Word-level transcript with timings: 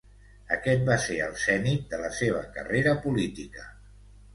Aquest 0.55 0.81
va 0.87 0.95
ser 1.03 1.19
el 1.27 1.37
zenit 1.43 1.85
de 1.95 2.03
la 2.07 2.13
seva 2.23 2.43
carrera 2.59 2.99
política. 3.09 3.73